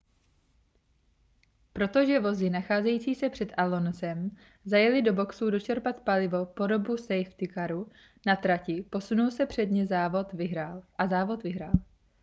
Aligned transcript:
protože 1.73 2.19
vozy 2.19 2.49
nacházející 2.49 3.15
se 3.15 3.29
před 3.29 3.53
alonsem 3.57 4.35
zajely 4.65 5.01
do 5.01 5.13
boxů 5.13 5.49
dočerpat 5.49 6.01
palivo 6.01 6.45
po 6.45 6.67
dobu 6.67 6.97
safety 6.97 7.47
caru 7.47 7.89
na 8.25 8.35
trati 8.35 8.85
posunul 8.89 9.31
se 9.31 9.45
před 9.45 9.65
ně 9.71 9.83
a 9.83 9.85
závod 9.85 10.33
vyhrál 10.33 11.81